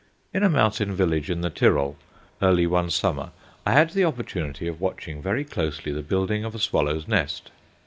[0.33, 1.95] In a mountain village in the Tyrol,
[2.41, 3.29] early one summer,
[3.67, 7.51] I had the opportunity of watching very closely the building of a swallow's nest.